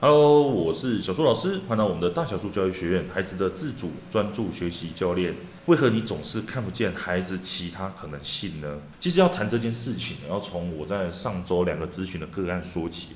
[0.00, 5.34] Hello，我是小树老师，欢迎到我们的大小树教育学院，孩子的自主专注学习教练。
[5.66, 8.78] 为何你总是看不见孩子其他可能性呢？
[9.00, 13.08] 其实要谈这件事情，要从我在上周两个咨询的个案说起。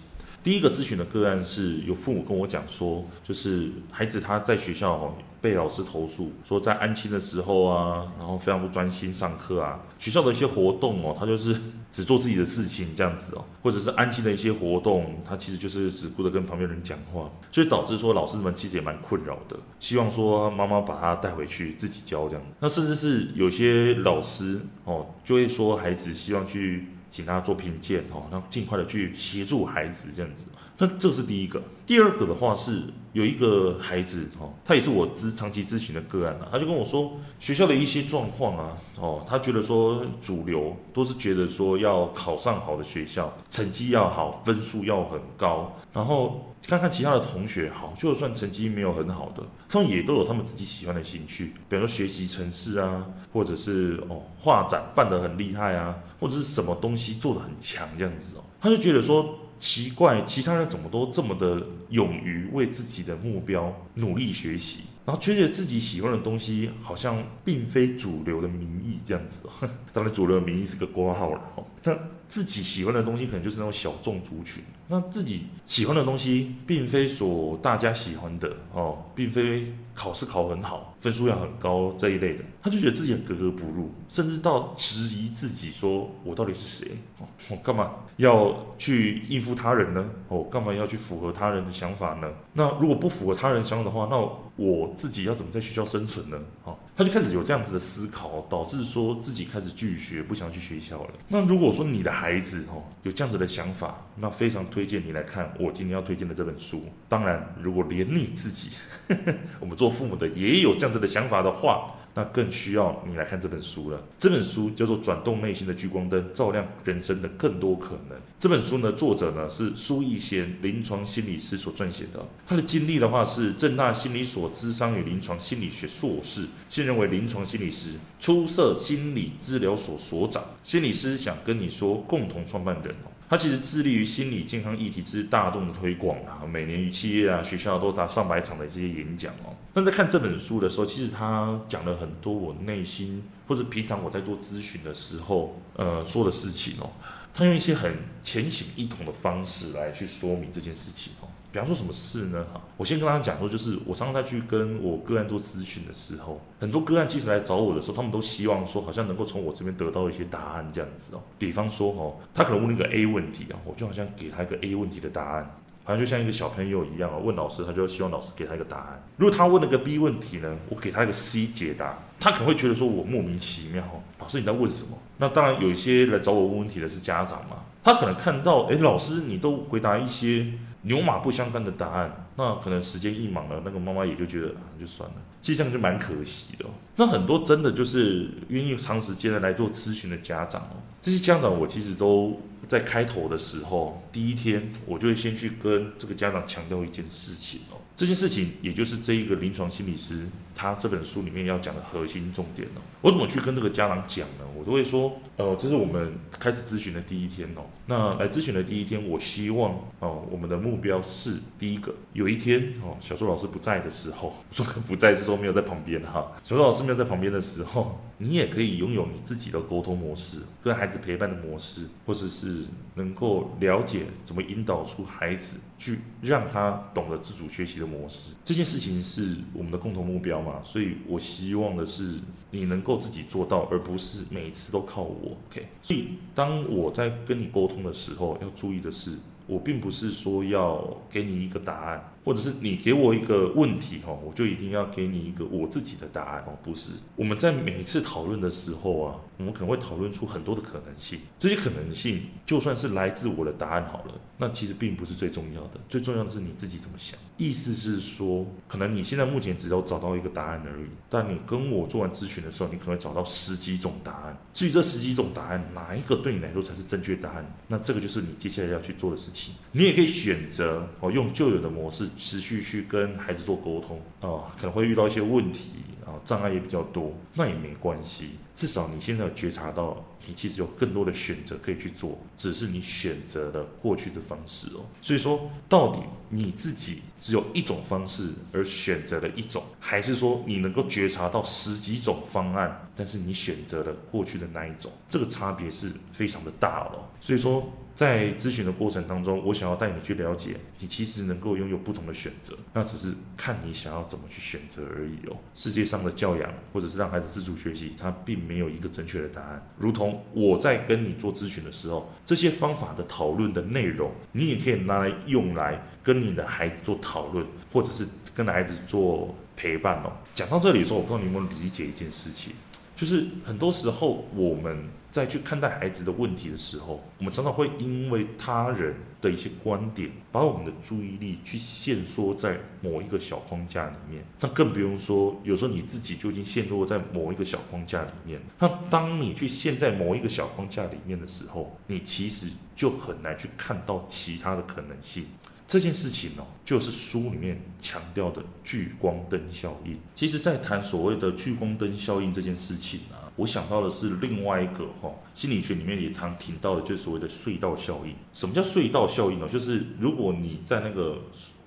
[0.42, 11.54] 第一个咨询的个案是有父母跟我讲说，就是孩子他在学校被老师投诉说在安亲的时候啊，然后非常不专心上课啊，学校的一些活动哦，他就是
[11.92, 22.42] 只做自己的事情这样子哦，或者是安亲的一些活动，他其实就是只顾着跟旁边人讲话，所以导致说老师们其实也蛮困扰的，希望说妈妈把他带回去自己教这样。
[22.58, 26.88] 那甚至是有些老师哦就会说孩子希望去。
[27.12, 30.46] 请他做评鉴哦，然后尽快的去协助孩子这样子。
[30.82, 31.62] 那这是第一个。
[31.86, 46.48] 第二个的话是有一个孩子哦，他也是我咨长期咨询的个案啊，他就跟我说学校的一些状况啊，哦，他觉得说主流都是觉得说要考上好的学校，成绩要好，分数要很高，然后。
[46.64, 71.96] 看看其他的同学，好，就算成绩没有很好的，他们也都有他们自己喜欢的兴趣，比如说学习程式啊，或者是哦画展办得很厉害啊，或者是什么东西做得很强这样子哦，他就觉得说奇怪，其他人怎么都这么的勇于为自己的目标努力学习，然后觉得自己喜欢的东西好像并非主流的民意这样子哦， 当然主流的民意是个括号了哦，那。
[72.32, 86.92] 自己喜欢的东西可能就是那种小众族群，那自己喜欢的东西并非所大家喜欢的哦，并非考试考很好，分数要很高这一类的，他就觉得自己很格格不入，甚至到质疑自己说：“我到底是谁？
[87.18, 90.08] 哦，我干嘛要去应付他人呢？
[90.28, 92.30] 哦，干嘛要去符合他人的想法呢？
[92.52, 94.16] 那如果不符合他人想法的话，那
[94.54, 101.10] 我自己要怎么在学校生存呢？”哦，他就开始有这样子的思考，导致说自己开始拒学，不想去学校了。
[101.26, 106.84] 那如果说你的孩子哦有这样子的想法，那非常推荐你来看我今天要推荐的这本书。
[107.08, 108.70] 当然，如果连你自己，
[109.08, 114.00] 呵 呵我们做父母的也有这样子的想法的话，那更需要你来看这本书了。
[114.18, 118.18] 这本书叫做《转动内心的聚光灯，照亮人生的更多可能》。
[118.38, 122.24] 这本书呢，作者呢是苏逸贤，临床心理师所撰写的。
[122.46, 130.42] 他的经历的话是正大心理所智商与临床心理学硕士，现任为临床心理师，出色心理治疗所所长。
[130.62, 132.94] 心理师想跟你说，共同创办人。
[133.32, 139.56] 他其实致力于心理健康议题之大众的推广啊，每年于企业啊、学校都达上百场的这些演讲哦。
[139.72, 146.90] 但在看这本书的时候，其实他讲了很多我内心或者平常我在做咨询的时候，呃，说的事情哦。
[147.32, 151.28] 他用一些很浅显易懂的方式来去说明这件事情哦。
[151.52, 152.42] 比方说什么事呢？
[152.50, 161.20] 哈，我先跟大家讲说，就是我常常在去跟我个案做咨询的时候，很多个案其实来找我的时候，他们都希望说，好像能够从我这边得到一些答案这样子哦。
[161.38, 165.54] 比方说哈，他可能问一个 A 问题啊，我就好像给他一个 A 问题的答案，
[165.84, 169.04] 好像就像一个小朋友一样啊，问老师，他就希望老师给他一个答案。
[169.18, 173.84] 如果他问了个 B 问题呢，我给他一个 C 解答，他可能会觉得说我莫名其妙，
[174.18, 174.96] 老师你在问什么？
[175.18, 180.46] 那当然有一些来找我问问题的是家长嘛，他可能看到，诶，老师你都回答一些。
[180.82, 185.16] 牛马不相干的答案，那可能时间一忙了，那个妈妈也就觉得啊，就算了。
[185.40, 186.64] 其实这样就蛮可惜的。
[186.96, 197.60] 那很多真的就是愿意长时间的来做咨询的家长哦，这些家长我其实都在开头的时候，第一天我就会先去跟这个家长强调一件事情。
[197.96, 202.80] 这件事情也就是这一个临床心理师他这本书里面要讲的核心重点哦。
[203.00, 204.44] 我怎么去跟这个家长讲呢？
[204.56, 207.62] 我都会说，呃，这是我们开始咨询的第一天哦。
[207.86, 222.64] 那来咨询的第一天，我希望哦，我们的目标是第一个，有一天哦，小树老师不在的时候， 说不在是说没有在旁边哈，小树老师没有在旁边的时候，你也可以拥有你自己的沟通模式，跟孩子陪伴的模式，或者是
[222.94, 228.32] 能够了解怎么引导出孩子去让他懂得自主学习的模式。
[228.44, 232.18] 这件事情是我们的共同目标嘛，所以我希望的是
[232.50, 235.36] 你能够自己做到，而不是每一次都靠我。
[235.50, 242.11] OK，所以当我在跟你沟通的时候，要注意的是，我并不是说要给你一个答案。
[242.24, 246.92] 或者是你给我一个问题哈，我就一定要给你一个我自己的答案哦，不是。
[247.16, 251.20] 我们在每一次讨论的时候啊，我们可能会讨论出很多的可能性。
[251.38, 255.80] 这些可能性就算是来自我的答案好了，那其实并不是最重要的。
[255.88, 257.18] 最重要的是你自己怎么想。
[257.38, 264.36] 意思是说，可能你现在目前只有找到一个答案而已，但你跟我做完咨询的时候，你可能会找到十几种答案。
[264.54, 269.54] 至于这十几种答案哪一个对你来说才是正确答案，那这个就是你接下来要去做的事情。
[269.72, 272.08] 你也可以选择哦，用旧有的模式。
[272.16, 284.84] 持续去跟孩子做沟通啊、呃，可能会遇到一些问题啊、呃，障碍也比较多，那也没关系，至少你现在有觉察到，你其实有更多的选择可以去做，只是你选择了过去的方式哦。
[285.00, 297.04] 所以说，到底你自己只有一种方式而选择了一种，还是说你能够觉察到十几种方案，但是你选择了过去的那一种，这个差别是非常的大哦。
[297.20, 297.72] 所以说。
[297.94, 305.36] 在咨询的过程当中，我想要带你去了解，你其实能够拥有不同的选择，那只是看你想要怎么去选择而已哦。
[305.54, 309.70] 世界上的教养，或者是让孩子自主学习，它并没有一个正确的答案。
[309.78, 320.12] 如同我在跟你做咨询的时候，这些方法的讨论的内容，你也可以拿来用来跟你的孩子做讨论，或者是跟孩子做陪伴哦。
[320.34, 322.54] 讲到这里的时候，我不知道你有没有理解一件事情。
[323.02, 334.24] 就是很多时候，我们在去看待孩子的问题的时候，我们常常会因为他人的一些观点，把我们的注意力去限缩在某一个小框架里面。
[334.38, 338.40] 那更不用说，有时候你自己就已经陷入在某一个小框架里面。
[338.60, 345.26] 那当你去陷在某一个小框架里面的时候，你其实就很难去看到其他的可能性。
[345.66, 349.96] 这件事情哦，就是书里面强调的聚光灯效应。
[350.14, 358.14] 其实，在谈所谓的聚光灯效应这件事情啊，我想到的是另外一个哈，心理学里面也常提到的，就是所谓的隧道效应。
[358.34, 359.48] 什么叫隧道效应呢？
[359.48, 361.18] 就是如果你在那个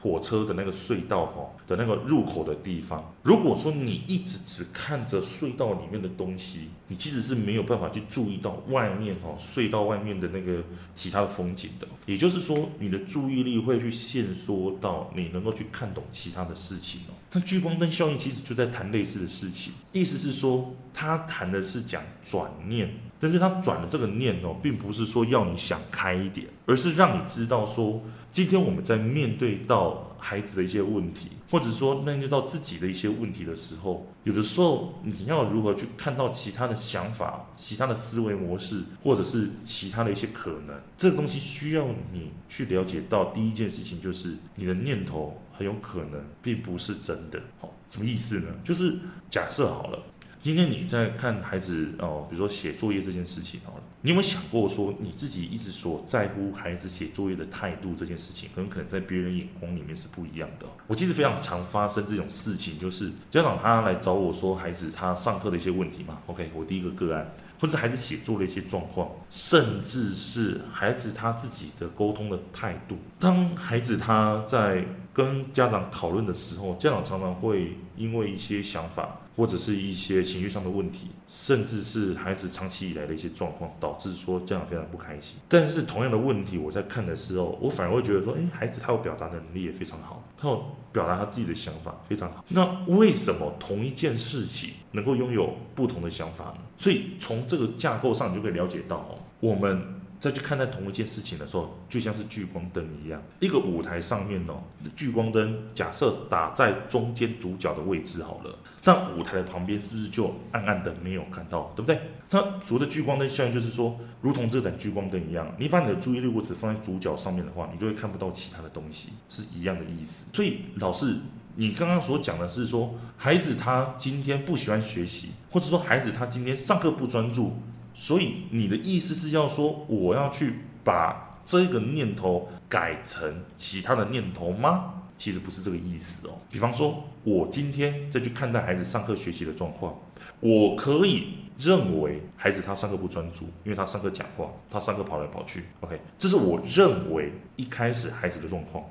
[0.05, 10.63] 火车的那个隧道哈的那个入口的地方，如果说你一直只看着隧道里面的东西，你其实是没有办法去注意到外面哈隧道外面的那个
[10.93, 11.87] 其他的风景的。
[12.05, 17.17] 也就是说，你的注意力会去限缩到你能够去看懂其他的事情哦。
[17.31, 28.01] 那聚光灯效应其实就在谈类似的事情，意思是说，他谈的是讲转念，但是他转的这个念哦，并不是说要你想开一点，而是让你知道说。
[28.31, 43.23] 今天我们在面对到孩子的一些问题，或者说面对到自己的一些问题的时候，有的时候你要如何去看到其他的想法、其他的思维模式，或者是其他的一些可能，这个东西需要你去了解到。
[43.31, 47.41] 第一件事情就是你的念头很有可能并不是真的。
[47.61, 48.47] 好，什么意思呢？
[48.65, 48.95] 就是
[49.29, 49.99] 假设好了。
[50.45, 60.67] 今天你在看孩子哦，比如说写作业这件事情哦，你有没有想过说你自己一直所在乎孩子写作业的态度这件事情，很可能在别人眼光里面是不一样的。
[60.85, 66.19] 我其实非常常发生这种事情，就是家长他来找我说孩子他上课的一些问题嘛。
[66.27, 67.27] OK，我第一个个案，
[67.59, 72.97] 或者孩子写作的一些状况，甚至是孩子他自己的沟通的态度。
[73.19, 79.19] 当孩子他在跟家长讨论的时候，家长常常会因为一些想法。
[79.37, 85.35] 或者是一些情绪上的问题，甚至是孩子长期以来的一些状况，导致说家长非常不开心。
[85.49, 90.63] 但是同样的问题，我在看的时候，我反而会觉得说，诶，孩子他有表达的能力也非常好，他有
[90.93, 92.45] 表达他自己的想法非常好。
[92.47, 96.57] 那为什么同一件事情能够拥有不同的想法呢？
[96.75, 99.93] 所以从这个架构上，你就可以了解到哦，我们。
[100.17, 104.63] 再去看待同一件事情的时候，就像是聚光灯一样，一个舞台上面哦，
[104.95, 111.99] 聚光灯假设打在中间主角的位置好了，那舞台的旁边是不是就暗暗的没有看到，对不对？
[112.31, 120.27] 那所谓的聚光灯效应就是说，如同这盏聚光灯一样，你把你的注意力如果只放在主角上面的话，你就会看不到其他的东西，是一样的意思。
[120.33, 121.17] 所以老师，
[121.57, 127.53] 你刚刚所讲的是说，孩子他今天不喜欢学习，或者说孩子他今天上课不专注。
[127.93, 135.03] 所以你的意思是要说，我要去把这个念头改成其他的念头吗？
[135.17, 136.31] 其实不是这个意思哦。
[136.51, 139.97] 比方说，我今天再去看待孩子上课学习的状况，
[140.41, 145.63] 我可以认为孩子他上课不专注，因为他上课讲话，他上课跑来跑去。
[145.79, 148.83] OK，这是我认为一开始孩子的状况。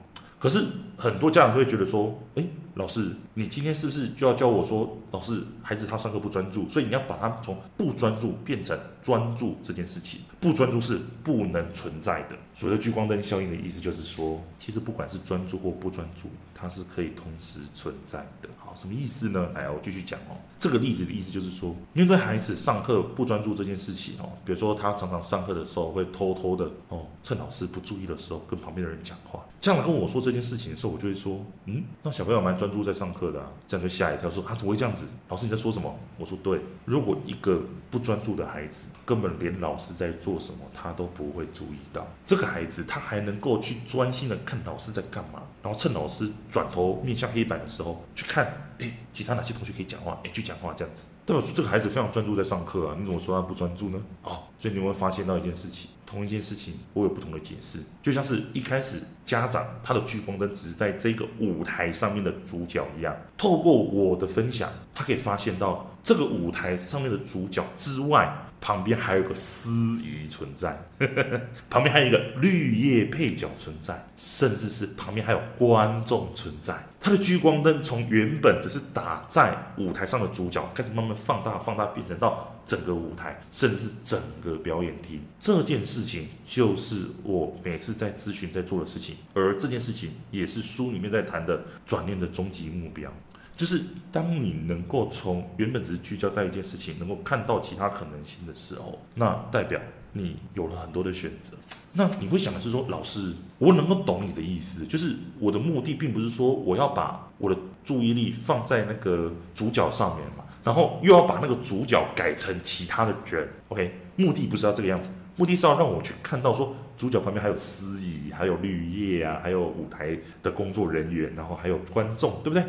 [0.44, 0.62] 可是
[0.94, 10.20] 很多家长就会觉得说，诶，老师，你今天是不是就要教我说，老师，孩子他上课不专注，所以你要把他从不专注变成专注这件事情？
[10.40, 12.36] 不专注是不能存在的。
[12.54, 16.28] 所谓的聚光灯效应的意思就是说，其实不管是专注或不专注，
[16.64, 18.48] 它是可以同时存在的。
[18.56, 19.50] 好，什么意思呢？
[19.54, 20.36] 来，我继续讲哦。
[20.58, 29.44] 这个例子的意思就是说，面对孩子上课不专注这件事情哦，比如说他常常上课的时候会偷偷的哦，趁老师不注意的时候跟旁边的人讲话。
[29.60, 35.12] 这样跟我说这件事情的时候，我就会说，嗯，那小朋友蛮专注在上课的啊，这样就吓一跳，说啊，怎么会这样子？
[35.28, 35.94] 老师你在说什么？
[36.16, 42.06] 我说对，如果一个不专注的孩子根本连老师在做什么，他都不会注意到。
[42.24, 48.46] 这个孩子他还能够去专心的看老师在干嘛，然后趁老师转头面向黑板的时候去看，
[48.78, 51.06] 哎，其他哪些同学可以讲话，哎，去讲话这样子。
[51.26, 54.00] 代表说这个孩子非常专注在上课啊，你怎么说他不专注呢？
[54.22, 68.32] 哦，所以你会发现到一件事情，同一件事情我有不同的解释，就像是一开始家长他的聚光灯只是在这个舞台上面的主角一样，透过我的分享，他可以发现到这个舞台上面的主角之外。
[68.64, 69.68] 旁边还有个司
[70.02, 76.74] 仪存在，呵呵，旁边还有一个绿叶配角存在，甚至是旁边还有观众存在。
[76.98, 85.20] 它的聚光灯从原本只是打在舞台上的主角，开始慢慢放大、放大，变成到整个舞台，甚至是整个表演厅。
[85.38, 93.12] 这件事情就是我每次在咨询在做的事情，而这件事情也是书里面在谈的转念的终极目标。
[93.56, 93.80] 就是
[94.10, 99.80] 当你能够从原本只是聚焦在一件事情，能够看到其他可能性的时候，那代表
[100.12, 101.56] 你有了很多的选择。
[101.92, 113.48] 那你会想的是说，老师，我能够懂你的意思，就是我的目的并不是说我要把我的注意力放在那个主角上面嘛，然后又要把那个主角改成其他的人。
[113.68, 122.64] OK，目的不是要这个样子，目的是要让我去看到说，主角旁边还有司仪，还有绿叶啊，还有舞台的工作人员，然后还有观众，对不对？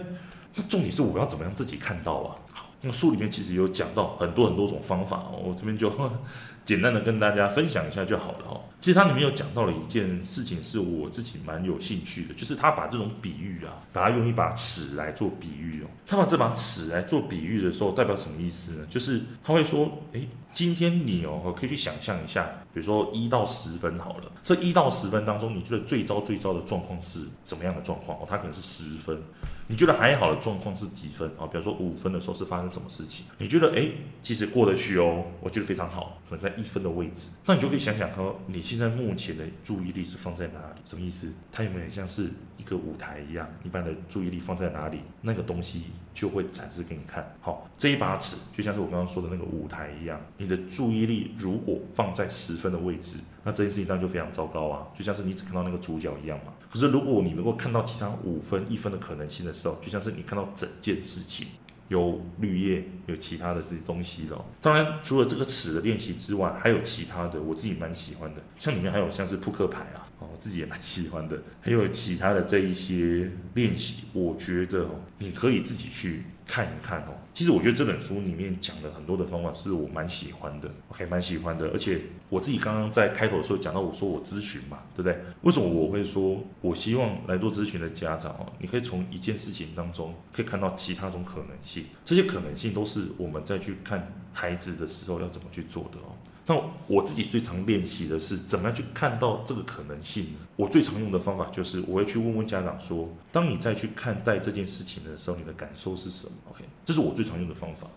[0.55, 2.35] 那重点是我要怎么样自己看到啊？
[2.81, 5.91] 那书里面其实有讲到很多很多种方法，我这边就
[6.65, 8.61] 简单的跟大家分享一下就好了哦。
[8.79, 15.87] 其实它里面有讲到了一件事情，是我自己蛮有兴趣的，就是他把这种比喻啊，把它用一把尺来做比喻哦。
[16.05, 18.85] 他把这把尺来做比喻的时候，代表什么意思呢？
[18.87, 28.17] 就是他会说，诶，今天你哦，可以去想象一下，比如说一到十分好了，这一到十分当中，你觉得最糟最糟的状况是什么样的状况？
[28.19, 29.19] 哦，它可能是十分。
[29.67, 31.47] 你觉得还好的状况是几分啊？
[31.47, 33.25] 比方说五分的时候是发生什么事情？
[33.39, 37.29] 你觉得诶，其实过得去哦，我觉得非常好，可能在一分的位置。
[37.45, 40.81] 那你就可以想想说，你现在目前的注意力是放在哪里？
[40.85, 41.33] 什么意思？
[41.51, 43.49] 它有没有像是一个舞台一样？
[43.63, 47.35] 一般的注意力放在哪里，那个东西就会展示给你看。
[47.41, 56.53] 好，这一把尺就像是我刚刚说的那个舞台一样，你的注意力如果放在十分的位置，那这件事情当然就非常糟糕啊，就像是你只看到那个主角一样嘛。
[56.75, 61.47] 可是，如果你能够看到其他五分、一分的可能性的时候，就像是你看到整件事情
[61.87, 64.43] 有绿叶，有其他的这些东西了。
[64.61, 68.41] 当然，除了这个尺的练习之外，还有其他的，我自己蛮喜欢的。
[68.57, 71.41] 像里面还有像是扑克牌啊，哦，我自己也蛮喜欢的。
[71.61, 74.85] 还有其他的这一些练习，我觉得，
[75.17, 76.23] 你可以自己去。
[76.47, 81.67] 看一看哦，其实我觉得这本书里面讲的很多的方法是我蛮喜欢的，OK，蛮喜欢的。
[81.69, 81.99] 而且
[82.29, 85.19] 我自己刚刚在开头的时候讲到，我说我咨询嘛，对不对？
[85.41, 96.13] 为什么我会说我希望来做咨询的家长哦，你可以从一件事情当中可以看到其他种可能性，这些可能性都是我们再去看孩子的时候要怎么去做的哦。
[96.47, 100.27] 那我自己最常练习的是怎么样去看到这个可能性。
[100.55, 107.87] 我最常用的方法就是我会去问问家长说：当你再去看待这件事情的时候，你的感受是什么？OK，这是我最常用的方法。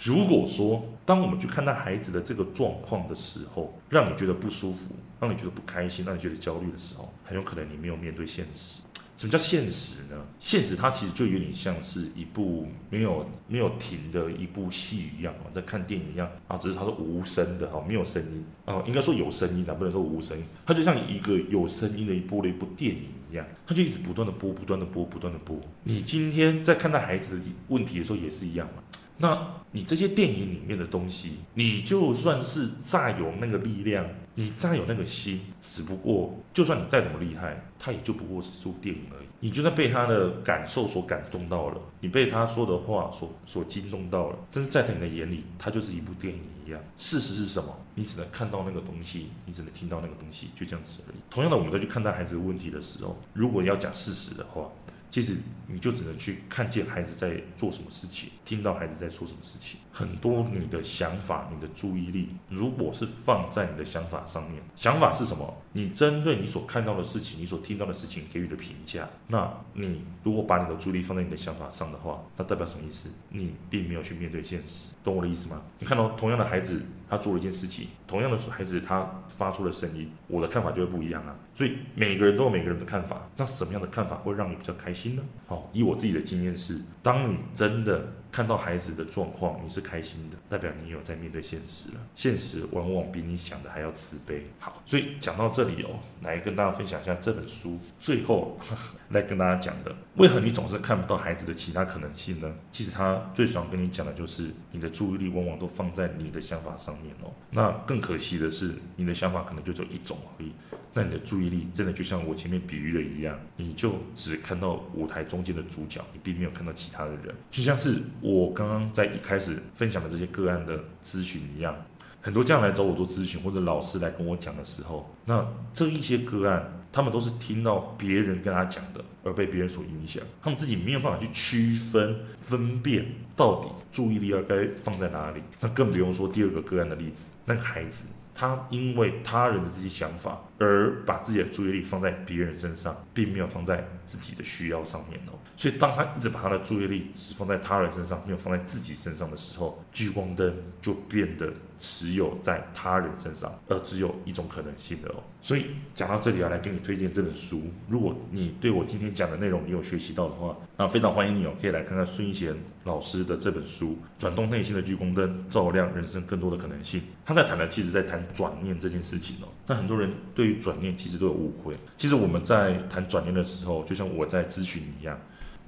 [0.00, 8.82] 如果说当我们去看待孩子的这个状况的时候，让你觉得不舒服，让你觉得不开心，让你觉得焦虑的时候，很有可能你没有面对现实。
[9.16, 10.26] 什么叫现实呢？
[10.38, 20.44] 现实它其实就有点像是一部没有没有停的一部戏一样哦，在看电影一样啊，只是它是无声的哈，没有声音啊，应该说有声音的，不能说无声音。
[20.66, 25.58] 它就像一个有声音的一部的一部电影一样，它就一直不断的播，不断的播，不断的播。
[25.84, 28.82] 你今天在看待孩子的问题的时候也是一样嘛？
[29.18, 39.26] 那你这些电影里面的东西，你就算是再有那个力量，你再有那个心，只不过就算你再怎么厉害，它也就不过是部电影而已。
[39.40, 46.80] 你就算被他的感受所感动到了，你被他说的话所所惊动到了，但是在你的眼里，它就是一部电影一样。
[46.96, 47.74] 事实是什么？
[47.94, 51.16] 你只能看到那个东西，你只能听到那个东西，就这样子而已。
[51.30, 54.68] 同样的，我们在去看待孩子的问题的时候，如果要讲事实的话。
[55.10, 55.36] 其实
[55.66, 59.80] 你就只能去看见孩子在做什么事情，听到孩子在说什么事情。
[59.96, 65.56] 很多你的想法、你的注意力，如果是放在你的想法上面，想法是什么？
[65.72, 69.08] 你针对你所看到的事情、你所听到的事情给予的评价。
[69.28, 73.08] 那你如果把你的注意力放在你的想法上的话，那代表什么意思？
[73.30, 75.62] 你并没有去面对现实，懂我的意思吗？
[75.78, 76.82] 你看到同样的孩子。
[77.08, 81.36] 他做了一件事情，同样的孩子，他发出了声音，我的看法就会不一样啊。
[81.54, 85.22] 所以每个人都有每个人的看法，那什么样的看法会让你比较开心呢？
[85.46, 88.12] 好，以我自己的经验是，当你真的。
[88.36, 92.00] 看到孩子的状况，你是开心的，代表你有在面对现实了。
[92.14, 94.44] 现实往往比你想的还要慈悲。
[94.58, 102.54] 好，所以讲到这里哦，来跟大家分享一下这本书最后呵 呵来跟大家讲的，为何你总是看不到孩子的其他可能性呢？
[102.70, 107.32] 其实他最想跟你讲的就是，你的注意力往往都放在你的想法上面哦。
[107.50, 110.52] 那更可惜的是，你的想法可能就只有一种而已。
[110.92, 117.34] 那你的注意力真的就像我前面比喻的一样，你就只看到舞台中间的主角，你并没有看到其他的人。
[117.50, 121.72] 就像是我刚刚在一开始分享的这些个案的咨询一样，
[122.20, 133.06] 很多家长来找我做咨询，或者老师来跟我讲的时候，那这一些个案，他们都是听到别人跟他讲的，而被别人所影响，他们自己没有办法去区分、分辨
[133.36, 135.40] 到底注意力要该放在哪里。
[135.60, 138.06] 那更不用说第二个个案的例子，那个孩子。
[138.38, 145.38] 他因为他人的这些想法而把自己的注意力放在别人身上，并没有放在自己的需要上面哦。
[145.56, 155.22] 所以当他一直把他的注意力只放在他人身上，没有放在自己身上的时候，聚光灯就变得只有在他人身上，而只有一种可能性的哦。
[155.40, 157.62] 所以讲到这里啊，来给你推荐这本书。
[157.88, 167.00] 如果你对我今天讲的内容你有学习到的话，那非常欢迎你哦，可以来看看孙逸仙老师的这本书《转动内心的聚光灯，照亮人生更多的可能性》。
[167.24, 169.48] 他在谈的其实在谈转念这件事情哦。
[169.66, 171.74] 那很多人对于转念其实都有误会。
[171.96, 175.18] 其实我们在谈转念的时候，就像我在咨询一样。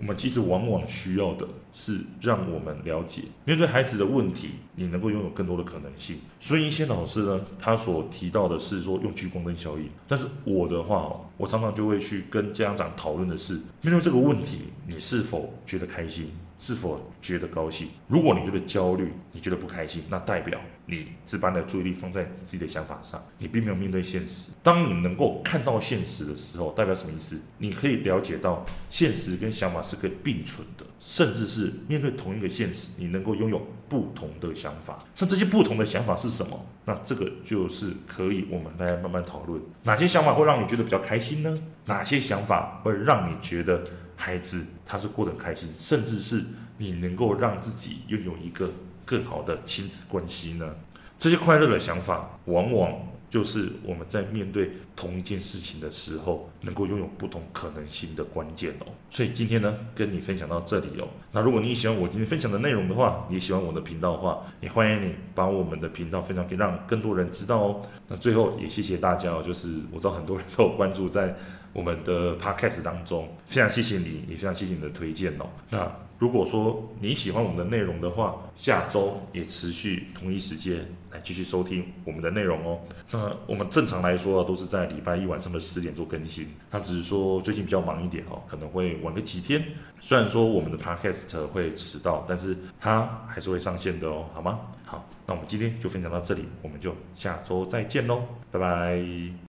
[0.00, 6.18] 我们其实往往需要的是让我们了解，面对孩子的问题，你能够拥有更多的可能性。
[6.38, 16.30] 孙一仙老师呢，他所提到的是说用聚光灯效应，但是我的话，我常常就会去跟家长讨论的是，面对这个问题，你是否觉得开心？
[16.60, 17.88] 是否觉得高兴？
[18.06, 24.48] 如果你觉得焦虑，你觉得不开心，那代表你只把的注意力放在你自己的想法上，你并没有面对现实。
[24.62, 27.38] 当你能够看到现实的时候，代表什么意思？
[27.58, 34.98] 你可以了解到现实跟想法是可以并存的，甚至是面对同一个现实，你能够拥有不同的想法。
[35.18, 36.66] 那这些不同的想法是什么？
[36.86, 41.54] 那这个就是可以我们来慢慢讨论，哪些想法会让你觉得比较开心呢？
[41.84, 43.84] 哪些想法会让你觉得？
[44.20, 46.44] 孩子他是过得很开心，甚至是
[46.76, 48.68] 你能够让自己拥有一个
[49.08, 50.74] 更好的亲子关系呢？
[51.18, 52.92] 这些快乐的想法，往往
[53.30, 58.86] 就是我们在面对同一件事情的时候，能够拥有不同可能性的关键哦。
[59.10, 61.08] 所以今天呢，跟你分享到这里哦。
[61.32, 67.82] 那如果你喜欢我今天分享的内容的话，你喜欢我的频道的话，也欢迎你把我们的频道分享给让更多人知道哦。
[68.08, 71.34] 那最后也谢谢大家哦，就是我知道很多人都有关注在。
[71.74, 75.46] 我们的 podcast 当中，非常谢谢你，也非常谢谢你的推荐哦。
[75.68, 75.80] 那
[76.18, 82.80] 如果说你喜欢我们的内容的话，下周也持续同一时间来继续收听我们的内容哦。
[83.12, 89.64] 那我们正常来说都是在礼拜一晚上的十点做更新，那只是说最近比较忙一点哦，可能会晚个几天。
[90.00, 94.58] 虽然说我们的 podcast 会迟到，但是它还是会上线的哦，好吗？
[94.84, 99.38] 好，那我们今天就分享到这里，我们就下周再见喽，拜拜。